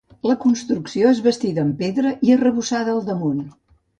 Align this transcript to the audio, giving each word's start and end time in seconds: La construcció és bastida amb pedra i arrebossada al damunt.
La 0.27 0.35
construcció 0.43 1.11
és 1.15 1.19
bastida 1.27 1.61
amb 1.65 1.77
pedra 1.83 2.15
i 2.29 2.35
arrebossada 2.37 2.95
al 2.97 3.03
damunt. 3.13 3.45